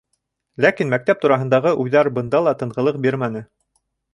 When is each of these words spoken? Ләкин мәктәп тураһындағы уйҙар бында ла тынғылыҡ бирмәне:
Ләкин 0.65 0.93
мәктәп 0.93 1.21
тураһындағы 1.25 1.75
уйҙар 1.83 2.11
бында 2.17 2.43
ла 2.49 2.57
тынғылыҡ 2.63 3.01
бирмәне: 3.05 3.45